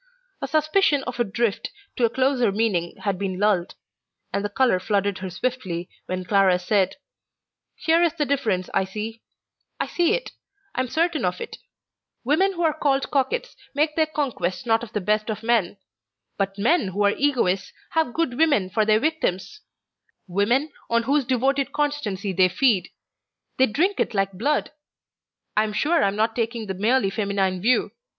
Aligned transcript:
A 0.41 0.47
suspicion 0.47 1.03
of 1.03 1.19
a 1.19 1.23
drift 1.23 1.69
to 1.95 2.05
a 2.05 2.09
closer 2.09 2.51
meaning 2.51 2.95
had 3.03 3.19
been 3.19 3.37
lulled, 3.37 3.75
and 4.33 4.43
the 4.43 4.49
colour 4.49 4.79
flooded 4.79 5.19
her 5.19 5.29
swiftly 5.29 5.89
when 6.07 6.23
Clara 6.25 6.57
said: 6.57 6.95
"Here 7.75 8.01
is 8.01 8.15
the 8.15 8.25
difference 8.25 8.67
I 8.73 8.83
see; 8.83 9.21
I 9.79 9.85
see 9.85 10.15
it; 10.15 10.31
I 10.73 10.79
am 10.81 10.87
certain 10.87 11.23
of 11.23 11.39
it: 11.39 11.57
women 12.23 12.53
who 12.53 12.63
are 12.63 12.73
called 12.73 13.11
coquettes 13.11 13.55
make 13.75 13.95
their 13.95 14.07
conquests 14.07 14.65
not 14.65 14.81
of 14.81 14.91
the 14.93 15.01
best 15.01 15.29
of 15.29 15.43
men; 15.43 15.77
but 16.35 16.57
men 16.57 16.87
who 16.87 17.03
are 17.03 17.11
Egoists 17.15 17.71
have 17.91 18.11
good 18.15 18.39
women 18.39 18.71
for 18.71 18.85
their 18.85 18.99
victims; 18.99 19.61
women 20.25 20.71
on 20.89 21.03
whose 21.03 21.25
devoted 21.25 21.71
constancy 21.73 22.33
they 22.33 22.49
feed; 22.49 22.89
they 23.59 23.67
drink 23.67 23.99
it 23.99 24.15
like 24.15 24.31
blood. 24.33 24.71
I 25.55 25.63
am 25.63 25.73
sure 25.73 26.03
I 26.03 26.07
am 26.07 26.15
not 26.15 26.35
taking 26.35 26.65
the 26.65 26.73
merely 26.73 27.11
feminine 27.11 27.61
view. 27.61 27.91